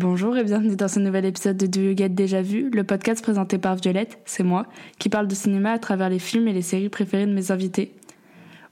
[0.00, 3.20] Bonjour et bienvenue dans ce nouvel épisode de Do You Get Déjà Vu, le podcast
[3.20, 4.66] présenté par Violette, c'est moi,
[5.00, 7.96] qui parle de cinéma à travers les films et les séries préférées de mes invités.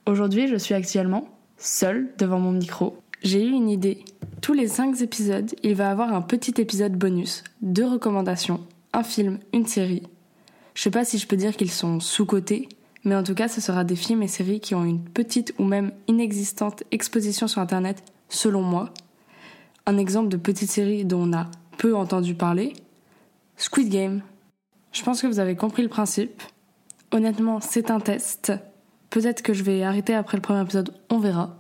[0.07, 1.27] Aujourd'hui, je suis actuellement
[1.59, 2.99] seule devant mon micro.
[3.25, 4.05] J'ai eu une idée.
[4.41, 8.61] Tous les 5 épisodes, il va avoir un petit épisode bonus, deux recommandations,
[8.93, 10.05] un film, une série.
[10.75, 12.69] Je sais pas si je peux dire qu'ils sont sous-cotés,
[13.03, 15.65] mais en tout cas, ce sera des films et séries qui ont une petite ou
[15.65, 18.93] même inexistante exposition sur Internet, selon moi,
[19.87, 21.47] un exemple de petite série dont on a
[21.79, 22.75] peu entendu parler,
[23.57, 24.23] Squid Game.
[24.93, 26.43] Je pense que vous avez compris le principe.
[27.13, 28.53] Honnêtement, c'est un test.
[29.11, 31.57] Peut-être que je vais arrêter après le premier épisode, on verra.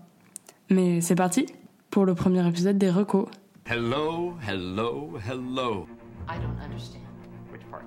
[0.71, 1.47] Mais c'est parti
[1.91, 3.29] pour le premier épisode des recos.
[3.65, 5.87] Hello, hello, hello.
[6.29, 7.05] I don't understand.
[7.53, 7.85] Which part?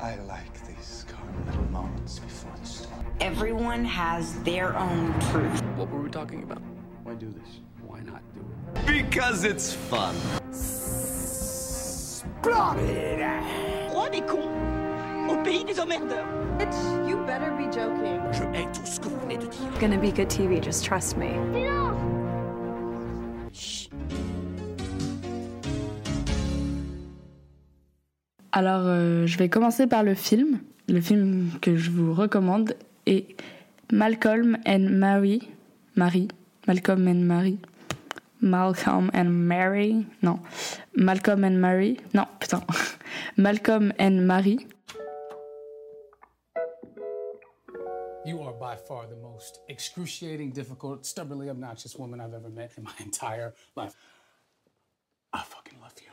[0.00, 3.04] I like these calm little moments before the storm.
[3.20, 5.62] Everyone has their own truth.
[5.76, 6.60] What were we talking about?
[7.04, 7.60] Why do this?
[7.94, 8.86] Why not do it?
[8.86, 10.14] Because it's fun.
[12.42, 14.50] Roi des cons
[15.30, 16.26] au pays des emmerdeurs.
[16.58, 16.74] Bitch,
[17.08, 18.18] you better be joking.
[18.32, 19.68] Je hais tout ce que vous venez de dire.
[19.70, 21.28] It's gonna be good TV, just trust me.
[28.50, 30.58] Alors, euh, je vais commencer par le film.
[30.88, 32.74] Le film que je vous recommande
[33.06, 33.36] est
[33.92, 35.48] Malcolm and Mary.
[35.94, 36.26] Marie.
[36.66, 37.58] Malcolm and Mary.
[38.44, 40.06] Malcolm and Mary.
[40.20, 40.40] Non.
[40.94, 41.98] Malcolm and Mary.
[42.12, 42.62] Non, putain.
[43.36, 44.66] Malcolm and Mary.
[48.26, 52.84] You are by far the most excruciating, difficult, stubbornly obnoxious woman I've ever met in
[52.84, 53.94] my entire life.
[55.32, 56.12] I fucking love you.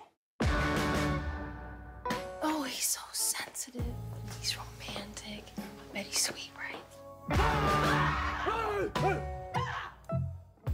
[2.43, 3.83] Oh, he's so sensitive.
[4.39, 5.43] He's romantic.
[5.57, 6.77] I bet he's sweet, right?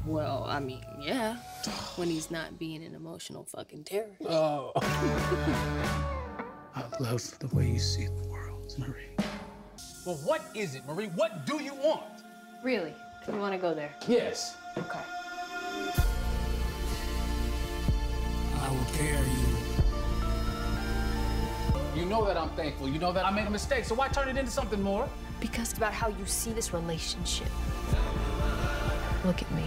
[0.08, 1.36] Well, I mean, yeah.
[1.98, 4.22] When he's not being an emotional fucking terrorist.
[4.22, 4.72] Oh.
[6.76, 9.10] I love the way you see the world, Marie.
[10.06, 11.08] Well, what is it, Marie?
[11.08, 12.06] What do you want?
[12.64, 12.94] Really?
[13.28, 13.94] You want to go there?
[14.08, 14.56] Yes.
[14.78, 15.02] Okay.
[18.56, 19.58] I will dare you.
[22.00, 22.88] You know that I'm thankful.
[22.88, 25.10] You know that I made a mistake, so why turn it into something more?
[25.42, 27.50] Because it's about how you see this relationship.
[29.26, 29.64] Look at me.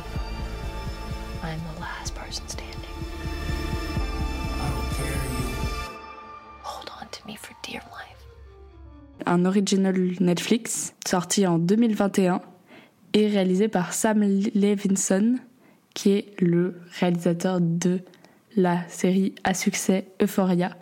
[9.26, 12.40] Un original Netflix sorti en 2021
[13.14, 14.22] et réalisé par Sam
[14.54, 15.36] Levinson,
[15.94, 18.00] qui est le réalisateur de
[18.56, 20.76] la série à succès Euphoria.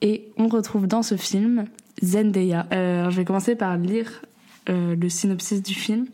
[0.00, 1.64] Et on retrouve dans ce film
[2.02, 2.66] Zendaya.
[2.72, 4.22] Euh, je vais commencer par lire
[4.68, 6.06] euh, le synopsis du film.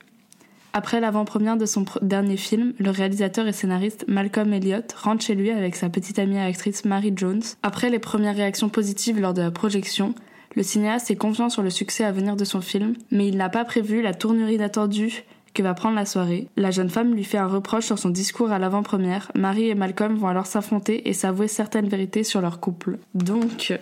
[0.76, 5.52] Après l'avant-première de son dernier film, le réalisateur et scénariste Malcolm Elliott rentre chez lui
[5.52, 7.44] avec sa petite amie actrice Mary Jones.
[7.62, 10.16] Après les premières réactions positives lors de la projection,
[10.56, 13.50] le cinéaste est confiant sur le succès à venir de son film, mais il n'a
[13.50, 15.22] pas prévu la tournure inattendue
[15.54, 16.48] que va prendre la soirée.
[16.56, 19.30] La jeune femme lui fait un reproche sur son discours à l'avant-première.
[19.36, 22.98] Marie et Malcolm vont alors s'affronter et s'avouer certaines vérités sur leur couple.
[23.14, 23.72] Donc,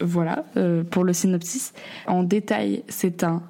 [0.00, 1.72] voilà euh, pour le synopsis.
[2.06, 3.42] En détail, c'est un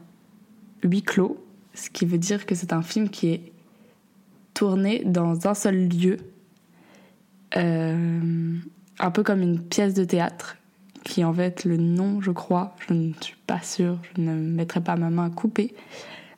[0.82, 1.37] huis clos,
[1.78, 3.53] ce qui veut dire que c'est un film qui est
[4.53, 6.16] tourné dans un seul lieu,
[7.56, 8.56] euh,
[8.99, 10.56] un peu comme une pièce de théâtre,
[11.05, 14.81] qui en fait le nom, je crois, je ne suis pas sûre, je ne mettrai
[14.81, 15.75] pas ma main à couper,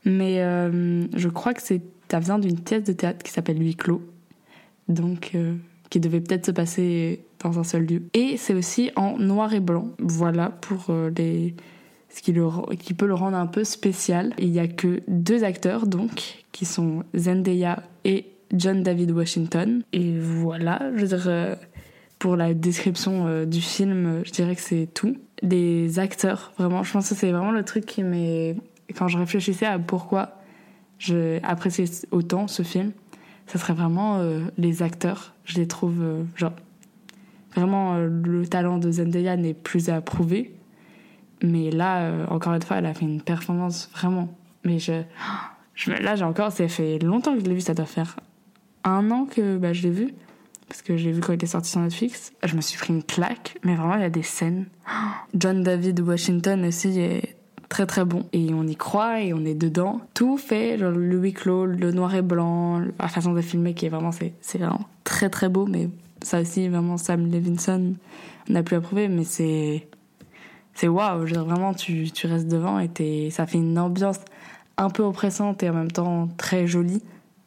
[0.04, 3.76] mais euh, je crois que c'est ça vient d'une pièce de théâtre qui s'appelle Huis
[3.76, 4.02] clos,
[4.88, 5.54] donc euh,
[5.90, 8.02] qui devait peut-être se passer dans un seul lieu.
[8.14, 9.90] Et c'est aussi en noir et blanc.
[10.00, 11.54] Voilà pour les
[12.10, 14.34] ce qui, le, qui peut le rendre un peu spécial.
[14.38, 19.82] Il y a que deux acteurs donc qui sont Zendaya et John David Washington.
[19.93, 21.54] Et voilà, je veux dire euh,
[22.19, 25.16] pour la description euh, du film, euh, je dirais que c'est tout.
[25.43, 28.56] Les acteurs, vraiment, je pense que c'est vraiment le truc qui m'est
[28.97, 30.41] quand je réfléchissais à pourquoi
[30.98, 32.91] je appréciais autant ce film,
[33.47, 34.21] ça serait vraiment
[34.59, 35.32] les acteurs.
[35.44, 36.03] Je les trouve,
[36.34, 36.53] genre,
[37.54, 40.53] vraiment, le talent de Zendaya n'est plus à prouver.
[41.42, 44.28] Mais là, euh, encore une fois, elle a fait une performance vraiment.
[44.65, 45.03] Mais je,
[45.75, 48.16] je là, j'ai encore, ça fait longtemps que je l'ai vu, ça doit faire
[48.84, 50.15] un an que bah, je l'ai vu.
[50.69, 52.33] Parce que j'ai vu quand il est sorti sur Netflix.
[52.45, 54.66] Je me suis pris une claque, mais vraiment, il y a des scènes.
[55.34, 57.37] John David Washington aussi est
[57.69, 58.27] très très bon.
[58.33, 60.01] Et on y croit et on est dedans.
[60.15, 63.87] Tout fait, genre, le huis clos, le noir et blanc, la façon de filmer qui
[63.87, 65.66] est vraiment, c'est c'est vraiment très très beau.
[65.66, 65.89] Mais
[66.22, 67.95] ça aussi, vraiment, Sam Levinson,
[68.48, 69.89] on n'a plus à mais c'est
[70.80, 71.27] c'est waouh.
[71.27, 74.18] Vraiment, tu, tu restes devant et t'es- ça fait une ambiance
[74.78, 77.03] un peu oppressante et en même temps très jolie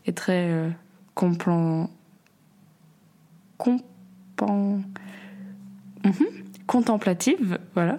[0.06, 0.70] et très euh,
[1.16, 1.90] complan-
[3.58, 4.82] contemplant...
[6.06, 6.14] Mhm.
[6.68, 7.98] contemplatives, voilà.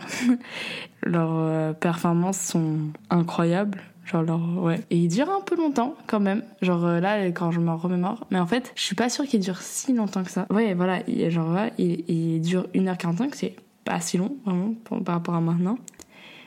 [1.03, 2.77] Leurs euh, performances sont
[3.11, 3.81] incroyables.
[4.05, 4.81] Genre leur, ouais.
[4.91, 6.43] Et il dure un peu longtemps quand même.
[6.63, 8.27] Genre euh, là, quand je me remémore.
[8.31, 10.47] Mais en fait, je suis pas sûre qu'il dure si longtemps que ça.
[10.51, 11.01] Ouais, voilà.
[11.09, 15.41] Il, genre là, il, il dure 1h45, c'est pas si long, vraiment, par, rapport à
[15.41, 15.79] maintenant.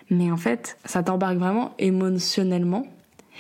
[0.10, 2.86] Mais en fait, ça t'embarque vraiment émotionnellement.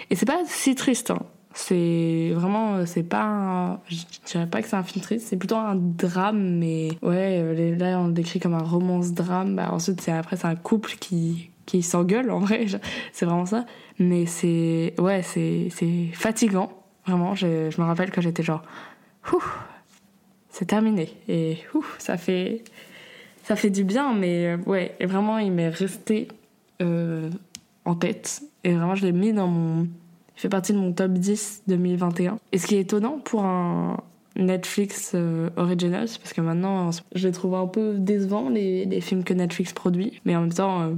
[0.09, 1.19] Et c'est pas si triste, hein.
[1.53, 3.97] C'est vraiment, euh, c'est pas un, je
[4.27, 8.07] dirais pas que c'est un film triste, c'est plutôt un drame, mais ouais, là on
[8.07, 9.55] le décrit comme un romance drame.
[9.55, 12.67] Bah, ensuite, c'est après c'est un couple qui qui s'engueule en vrai,
[13.11, 13.65] c'est vraiment ça.
[13.97, 16.71] Mais c'est, ouais, c'est c'est fatigant,
[17.07, 17.33] vraiment.
[17.33, 17.47] Je,
[17.81, 18.61] me rappelle que j'étais genre,
[20.49, 22.63] c'est terminé et ouh, ça fait
[23.47, 26.27] ça fait du bien, mais euh, ouais, vraiment il m'est resté
[26.81, 27.29] euh,
[27.85, 31.13] en tête et vraiment je l'ai mis dans mon il fait partie de mon top
[31.13, 32.38] 10 2021.
[32.51, 33.97] Et ce qui est étonnant pour un
[34.35, 39.23] Netflix euh, original, c'est parce que maintenant, je les trouve un peu décevants, les, films
[39.23, 40.21] que Netflix produit.
[40.25, 40.94] Mais en même temps, euh,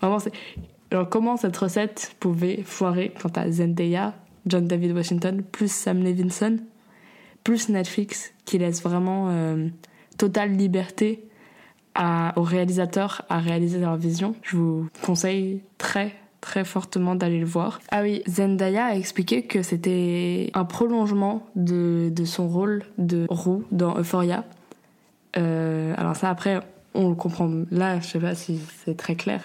[0.00, 0.32] vraiment, c'est.
[0.90, 4.12] Alors, comment cette recette pouvait foirer quand t'as Zendaya,
[4.44, 6.58] John David Washington, plus Sam Levinson,
[7.44, 9.30] plus Netflix, qui laisse vraiment
[10.18, 11.24] totale liberté
[11.94, 14.34] à, aux réalisateurs à réaliser leur vision.
[14.42, 17.80] Je vous conseille très très fortement d'aller le voir.
[17.92, 23.62] Ah oui, Zendaya a expliqué que c'était un prolongement de, de son rôle de roux
[23.70, 24.44] dans Euphoria.
[25.38, 26.58] Euh, alors ça après,
[26.94, 29.44] on le comprend là, je sais pas si c'est très clair,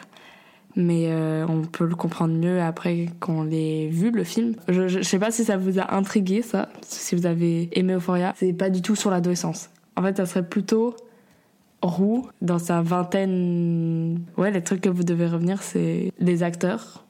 [0.76, 4.56] mais euh, on peut le comprendre mieux après qu'on l'ait vu le film.
[4.68, 7.94] Je, je, je sais pas si ça vous a intrigué ça, si vous avez aimé
[7.94, 8.34] Euphoria.
[8.38, 9.70] C'est pas du tout sur l'adolescence.
[9.96, 10.96] En fait, ça serait plutôt
[11.82, 14.22] roux dans sa vingtaine.
[14.38, 17.06] Ouais, les trucs que vous devez revenir, c'est les acteurs,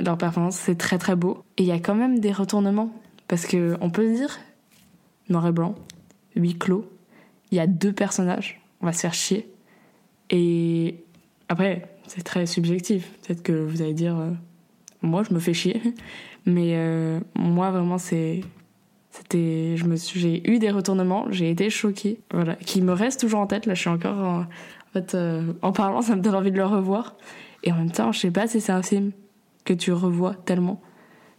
[0.00, 1.44] leur performance, c'est très très beau.
[1.58, 2.90] Et il y a quand même des retournements
[3.28, 4.38] parce que on peut dire
[5.28, 5.74] noir et blanc,
[6.36, 6.88] huis clos.
[7.50, 9.48] Il y a deux personnages, on va se faire chier.
[10.30, 11.04] Et
[11.48, 13.10] après, c'est très subjectif.
[13.22, 14.30] Peut-être que vous allez dire, euh,
[15.02, 15.80] moi je me fais chier,
[16.46, 18.40] mais euh, moi vraiment c'est
[19.12, 23.20] c'était, je me suis, j'ai eu des retournements, j'ai été choquée, voilà, qui me restent
[23.20, 23.66] toujours en tête.
[23.66, 24.46] Là, je suis encore, en, en
[24.94, 27.14] fait, euh, en parlant, ça me donne envie de le revoir.
[27.62, 29.12] Et en même temps, je sais pas si c'est un film
[29.64, 30.80] que tu revois tellement,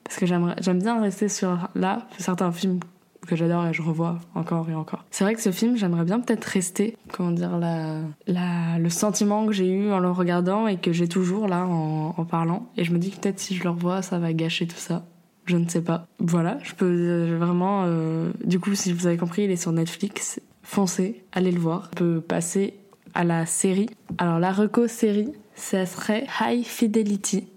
[0.03, 2.79] parce que j'aime bien rester sur là certains films
[3.27, 5.03] que j'adore et je revois encore et encore.
[5.09, 9.45] C'est vrai que ce film, j'aimerais bien peut-être rester, comment dire, la, la, le sentiment
[9.45, 12.69] que j'ai eu en le regardant et que j'ai toujours là en, en parlant.
[12.77, 15.05] Et je me dis que peut-être si je le revois, ça va gâcher tout ça.
[15.45, 16.07] Je ne sais pas.
[16.19, 17.83] Voilà, je peux euh, vraiment.
[17.85, 20.39] euh, du coup, si vous avez compris, il est sur Netflix.
[20.63, 21.89] Foncez, allez le voir.
[21.93, 22.75] On peut passer
[23.13, 23.89] à la série.
[24.17, 27.47] Alors, la reco série, ça serait High Fidelity.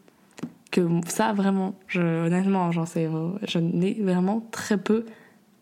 [0.72, 3.08] Que ça, vraiment, honnêtement, j'en sais.
[3.46, 5.06] Je n'ai vraiment très peu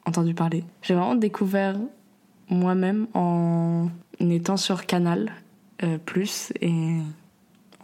[0.07, 0.65] entendu parler.
[0.83, 1.77] J'ai vraiment découvert
[2.49, 3.89] moi-même en
[4.19, 5.31] étant sur Canal
[5.83, 6.97] euh, Plus et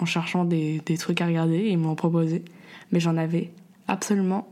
[0.00, 1.68] en cherchant des, des trucs à regarder.
[1.68, 2.42] Ils m'ont proposé.
[2.90, 3.52] Mais j'en avais
[3.90, 4.44] absolument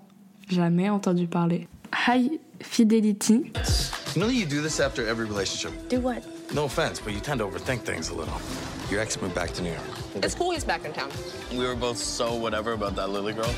[0.49, 1.67] jamais entendu parler.
[1.93, 3.53] High Fidelity.
[4.15, 5.73] You know you do this after every relationship.
[5.89, 6.25] Do what?
[6.53, 8.41] No offense, but you tend to overthink things a little.
[8.91, 9.85] Your ex moved back to New York.
[10.17, 11.11] It's cool he's back in town.
[11.53, 13.53] We were both so whatever about that Lily girl.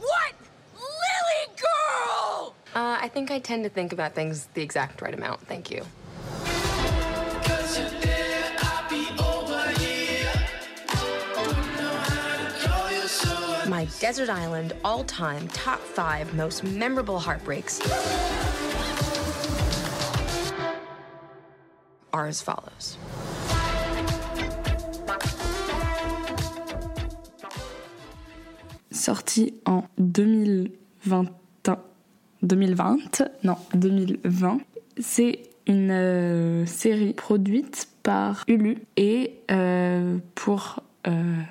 [0.00, 0.34] What?
[0.74, 2.54] Lily girl!
[2.74, 5.40] Uh, I think I tend to think about things the exact right amount.
[5.46, 5.84] Thank you.
[13.76, 17.78] My desert island all time top five most memorable heartbreaks
[22.10, 22.96] are as follows.
[28.90, 31.28] sorti en 2020,
[32.42, 34.58] 2020 non, 2020.
[34.98, 41.42] C'est une euh, série produite par Hulu et euh, pour euh,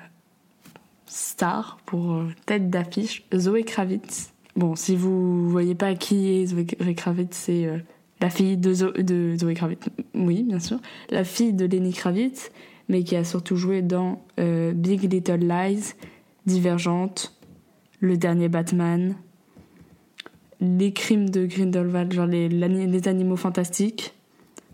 [1.16, 4.32] star, pour euh, tête d'affiche, Zoé Kravitz.
[4.54, 7.78] Bon, si vous voyez pas qui est Zoé Kravitz, c'est euh,
[8.20, 9.86] la fille de, Zo- de Zoé Kravitz.
[10.14, 10.78] Oui, bien sûr.
[11.10, 12.50] La fille de Lenny Kravitz,
[12.88, 15.94] mais qui a surtout joué dans euh, Big Little Lies,
[16.46, 17.34] Divergente,
[18.00, 19.16] Le Dernier Batman,
[20.60, 24.14] Les Crimes de Grindelwald, genre les, les animaux fantastiques,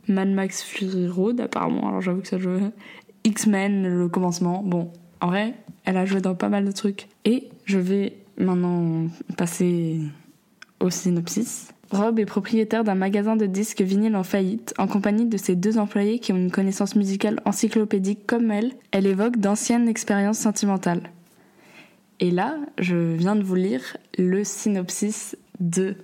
[0.08, 2.50] Mad Max Fury Road, apparemment, alors j'avoue que ça joue.
[3.24, 4.62] X-Men, le commencement.
[4.62, 7.08] Bon, en vrai, elle a joué dans pas mal de trucs.
[7.24, 10.00] Et je vais maintenant passer
[10.80, 11.72] au synopsis.
[11.90, 15.76] Rob est propriétaire d'un magasin de disques vinyle en faillite, en compagnie de ses deux
[15.76, 18.72] employés qui ont une connaissance musicale encyclopédique comme elle.
[18.92, 21.10] Elle évoque d'anciennes expériences sentimentales.
[22.18, 25.96] Et là, je viens de vous lire le synopsis de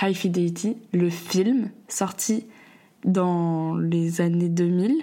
[0.00, 2.46] High Fidelity, le film sorti
[3.04, 4.96] dans les années 2000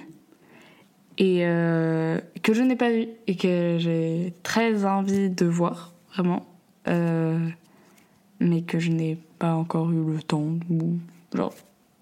[1.17, 6.45] et euh, que je n'ai pas vu et que j'ai très envie de voir, vraiment,
[6.87, 7.47] euh,
[8.39, 10.57] mais que je n'ai pas encore eu le temps.
[10.69, 10.97] Ou,
[11.33, 11.53] genre,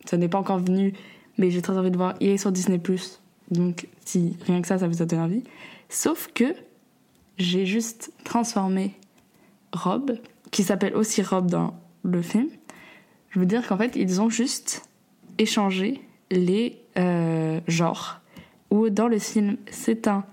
[0.06, 0.94] ça n'est pas encore venu,
[1.38, 2.16] mais j'ai très envie de voir.
[2.20, 2.80] Il est sur Disney
[3.52, 5.44] donc si rien que ça, ça vous a donné envie.
[5.90, 6.56] Sauf que
[7.38, 8.96] j'ai juste transformé
[9.74, 10.18] Rob,
[10.52, 12.48] qui s'appelle aussi Rob dans le film.
[13.30, 14.90] Je veux dire qu'en fait, ils ont juste
[15.38, 18.21] échangé les euh, genres.
[18.72, 20.24] Où dans le film, c'est un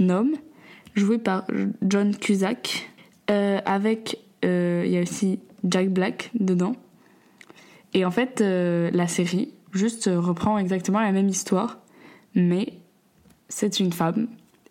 [0.00, 0.32] homme
[0.94, 1.46] joué par
[1.82, 2.90] John Cusack,
[3.30, 6.76] euh, avec euh, il y a aussi Jack Black dedans.
[7.94, 11.78] Et en fait, la série juste reprend exactement la même histoire,
[12.34, 12.74] mais
[13.48, 14.26] c'est une femme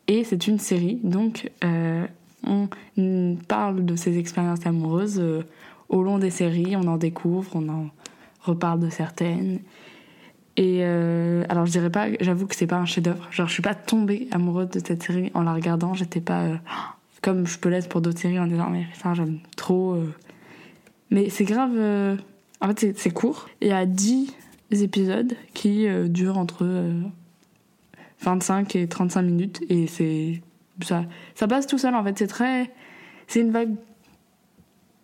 [0.09, 1.49] et c'est une série, donc
[2.45, 2.67] on
[3.47, 5.23] parle de ses expériences amoureuses
[5.93, 7.89] au long des séries, on en découvre, on en
[8.41, 9.59] reparle de certaines.
[10.55, 13.27] Et euh, alors je dirais pas, j'avoue que c'est pas un chef-d'œuvre.
[13.31, 15.93] Genre je suis pas tombée amoureuse de cette série en la regardant.
[15.93, 16.55] J'étais pas euh,
[17.21, 19.93] comme je peux l'être pour d'autres séries en disant mais ça j'aime trop.
[19.93, 20.13] Euh.
[21.09, 21.71] Mais c'est grave.
[22.61, 23.49] En fait c'est court.
[23.61, 24.33] Il y a 10
[24.71, 26.67] épisodes qui durent entre
[28.21, 30.41] 25 et 35 minutes et c'est
[30.81, 31.05] ça
[31.35, 32.17] ça passe tout seul en fait.
[32.17, 32.71] C'est très
[33.27, 33.75] c'est une vague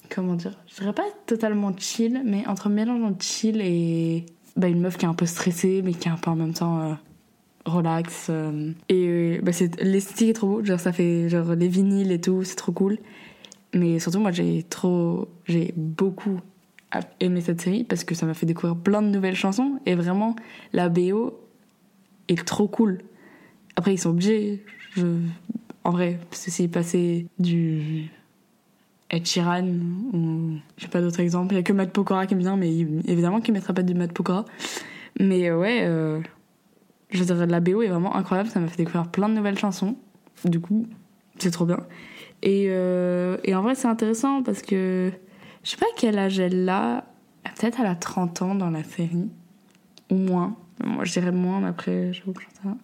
[0.10, 4.26] comment dire, je dirais pas totalement chill, mais entre mélangeant chill et
[4.60, 6.54] bah, une meuf qui est un peu stressée, mais qui est un peu en même
[6.54, 6.94] temps euh,
[7.66, 8.28] relax.
[8.30, 8.74] Euh.
[8.90, 12.44] et euh, bah, l'esthétique est trop beau, genre ça fait genre les vinyles et tout,
[12.44, 12.98] c'est trop cool.
[13.74, 16.42] Mais surtout, moi j'ai trop, j'ai beaucoup
[17.20, 20.36] aimé cette série parce que ça m'a fait découvrir plein de nouvelles chansons et vraiment
[20.74, 21.40] la BO
[22.28, 23.00] est trop cool.
[23.76, 24.66] Après, ils sont obligés,
[25.84, 28.10] en vrai, parce que s'ils passaient du
[29.10, 29.68] Ed Sheeran
[30.14, 31.54] ou j'ai pas d'autres exemples.
[31.54, 33.94] Il y a que Matt Pokora qui aime bien, mais évidemment qu'il mettra pas du
[33.94, 34.46] Matt Pokora.
[35.20, 36.22] Mais euh, ouais, euh,
[37.10, 38.50] je dirais la BO est vraiment incroyable.
[38.50, 39.96] Ça m'a fait découvrir plein de nouvelles chansons.
[40.46, 40.86] Du coup,
[41.40, 41.80] c'est trop bien.
[42.42, 45.12] Et, euh, en vrai, c'est intéressant parce que
[45.64, 47.06] je sais pas quel âge elle a.
[47.58, 49.30] Peut-être elle a 30 ans dans la série.
[50.12, 50.56] Ou moins.
[50.84, 52.78] Moi, je dirais moins, mais après, j'avoue que j'en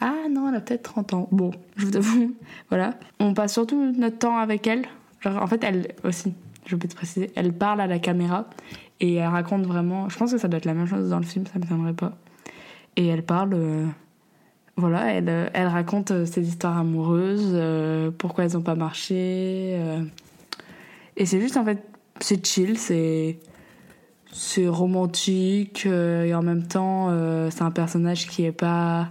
[0.00, 1.28] Ah non, elle a peut-être 30 ans.
[1.30, 2.34] Bon, je vous avoue.
[2.68, 2.94] Voilà.
[3.20, 4.86] On passe surtout notre temps avec elle
[5.26, 6.34] en fait, elle aussi,
[6.66, 8.48] je peux te préciser, elle parle à la caméra
[9.00, 10.08] et elle raconte vraiment.
[10.08, 11.94] Je pense que ça doit être la même chose dans le film, ça me m'étonnerait
[11.94, 12.12] pas.
[12.96, 13.54] Et elle parle.
[13.54, 13.86] Euh,
[14.76, 19.78] voilà, elle, elle raconte euh, ses histoires amoureuses, euh, pourquoi elles n'ont pas marché.
[21.16, 21.82] et c'est juste, en fait,
[22.20, 23.38] c'est chill, c'est.
[24.32, 27.08] C'est romantique et en même temps,
[27.48, 29.08] c'est un personnage qui est pas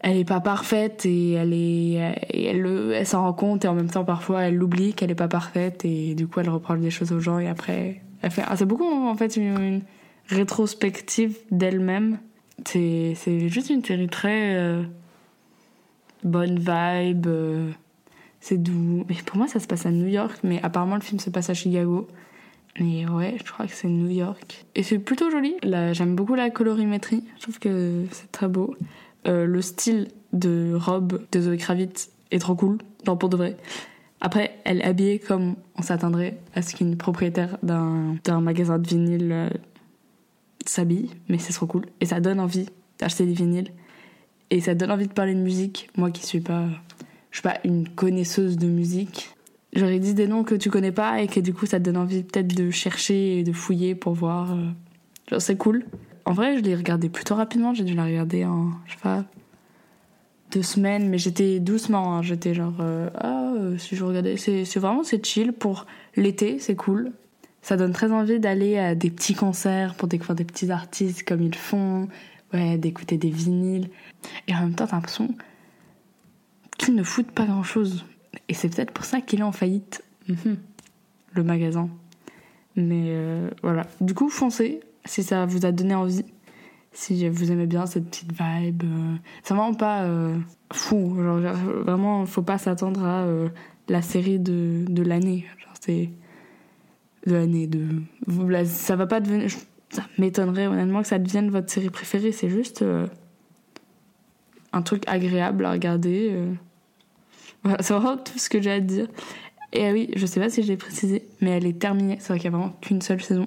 [0.00, 1.92] elle est pas parfaite et elle est
[2.32, 5.84] elle s'en rend compte et en même temps parfois elle l'oublie qu'elle est pas parfaite
[5.84, 9.14] et du coup elle reprend des choses aux gens et après ah, c'est beaucoup en
[9.14, 9.82] fait une,
[10.28, 12.18] rétrospective d'elle-même
[12.66, 14.82] c'est c'est juste une série très euh,
[16.24, 17.70] bonne vibe euh,
[18.40, 21.20] c'est doux mais pour moi ça se passe à New York mais apparemment le film
[21.20, 22.08] se passe à Chicago
[22.78, 24.64] mais ouais, je crois que c'est New York.
[24.76, 25.56] Et c'est plutôt joli.
[25.62, 27.24] J'aime beaucoup la colorimétrie.
[27.36, 28.76] Je trouve que c'est très beau.
[29.26, 33.56] Euh, le style de robe de Zoé Kravitz est trop cool, genre pour de vrai.
[34.20, 39.32] Après, elle est habillée comme on s'attendrait à ce qu'une propriétaire d'un, magasin de vinyle
[39.32, 39.50] euh,
[40.66, 41.86] s'habille, mais c'est trop cool.
[42.00, 42.66] Et ça donne envie
[42.98, 43.70] d'acheter des vinyles.
[44.50, 45.88] Et ça donne envie de parler de musique.
[45.96, 46.66] Moi qui suis pas,
[47.30, 49.34] je suis pas une connaisseuse de musique.
[49.72, 51.96] J'aurais dit des noms que tu connais pas et que du coup ça te donne
[51.96, 54.52] envie peut-être de chercher et de fouiller pour voir.
[54.52, 54.66] Euh,
[55.30, 55.86] genre c'est cool.
[56.30, 57.74] En vrai, je l'ai regardé plutôt rapidement.
[57.74, 59.24] J'ai dû la regarder en, je sais pas,
[60.52, 62.14] deux semaines, mais j'étais doucement.
[62.14, 62.22] Hein.
[62.22, 64.36] J'étais genre, euh, ah, euh, si je regardais.
[64.36, 67.10] C'est, vraiment, c'est chill pour l'été, c'est cool.
[67.62, 71.42] Ça donne très envie d'aller à des petits concerts pour découvrir des petits artistes comme
[71.42, 72.06] ils font,
[72.54, 73.90] ouais, d'écouter des vinyles.
[74.46, 75.34] Et en même temps, t'as l'impression
[76.78, 78.04] qu'ils ne foutent pas grand chose.
[78.48, 80.58] Et c'est peut-être pour ça qu'il est en faillite, mhm.
[81.32, 81.88] le magasin.
[82.76, 83.88] Mais euh, voilà.
[84.00, 86.24] Du coup, foncez, si ça vous a donné envie,
[86.92, 88.82] si vous aimez bien cette petite vibe.
[88.84, 90.36] Euh, c'est vraiment pas euh,
[90.72, 91.16] fou.
[91.16, 91.38] Genre,
[91.84, 93.48] vraiment, faut pas s'attendre à euh,
[93.88, 95.46] la série de, de l'année.
[95.80, 96.10] C'est.
[97.26, 97.66] De l'année.
[97.66, 97.86] De...
[98.64, 99.50] Ça va pas devenir.
[99.90, 102.32] Ça m'étonnerait honnêtement que ça devienne votre série préférée.
[102.32, 102.84] C'est juste.
[104.72, 106.36] un truc agréable à regarder.
[107.62, 109.06] Voilà, c'est vraiment tout ce que j'ai à dire.
[109.72, 112.16] Et oui, je sais pas si j'ai précisé, mais elle est terminée.
[112.20, 113.46] C'est vrai qu'il y a vraiment qu'une seule saison.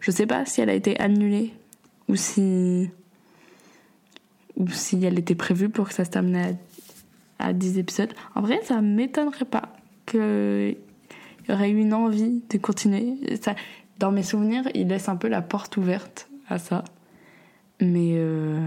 [0.00, 1.52] Je sais pas si elle a été annulée
[2.08, 2.88] ou si
[4.56, 6.56] ou si elle était prévue pour que ça se termine
[7.38, 8.14] à, 10 épisodes.
[8.34, 9.68] En vrai, ça m'étonnerait pas
[10.06, 10.76] qu'il
[11.48, 13.16] y aurait eu une envie de continuer.
[13.42, 13.54] Ça,
[13.98, 16.84] Dans mes souvenirs, il laisse un peu la porte ouverte à ça.
[17.80, 18.12] Mais.
[18.14, 18.66] euh,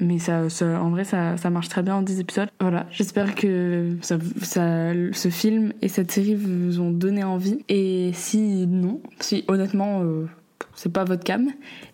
[0.00, 2.48] Mais ça, en vrai, ça, ça marche très bien en 10 épisodes.
[2.58, 7.64] Voilà, j'espère que ça, ça- ce film et cette série vous ont donné envie.
[7.68, 10.26] Et si non, si honnêtement, euh,
[10.74, 11.48] c'est pas votre cam,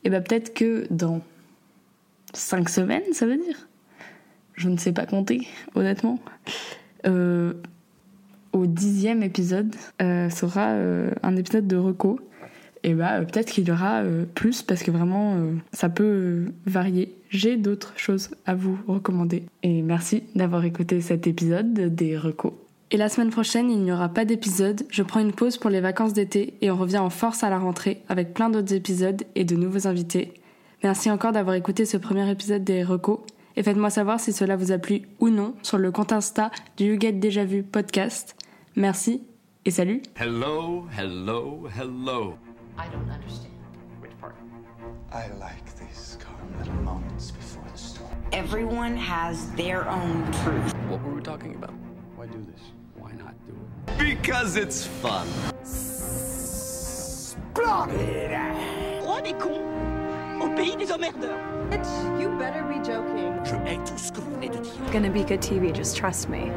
[0.04, 1.20] et ben peut-être que dans
[2.32, 3.68] 5 semaines, ça veut dire
[4.54, 6.20] Je ne sais pas compter, honnêtement.
[7.06, 7.54] Euh,
[8.52, 12.20] au dixième épisode euh, sera euh, un épisode de Reco.
[12.86, 16.52] Et bah euh, peut-être qu'il y aura euh, plus parce que vraiment euh, ça peut
[16.64, 17.12] varier.
[17.28, 19.44] J'ai d'autres choses à vous recommander.
[19.64, 22.62] Et merci d'avoir écouté cet épisode des Reco.
[22.92, 24.86] Et la semaine prochaine, il n'y aura pas d'épisode.
[24.88, 27.58] Je prends une pause pour les vacances d'été et on revient en force à la
[27.58, 30.34] rentrée avec plein d'autres épisodes et de nouveaux invités.
[30.84, 33.26] Merci encore d'avoir écouté ce premier épisode des Reco
[33.56, 36.84] et faites-moi savoir si cela vous a plu ou non sur le compte Insta du
[36.84, 38.36] You Get Déjà Vu podcast.
[38.76, 39.22] Merci
[39.64, 42.34] et salut Hello, hello, hello.
[42.78, 43.54] I don't understand.
[44.00, 44.36] Which part?
[45.12, 48.10] I like these calm little moments before the storm.
[48.32, 50.74] Everyone has their own truth.
[50.88, 51.74] What were we talking about?
[52.16, 52.60] Why do this?
[52.96, 53.98] Why not do it?
[53.98, 55.26] Because it's fun.
[57.56, 59.60] Roi des cons
[60.42, 61.38] au pays des emmerdeurs.
[61.70, 63.32] Bitch, you better be joking.
[63.44, 64.92] Je hais tout ce que vous venez de dire.
[64.92, 66.50] Gonna be good TV, just trust me.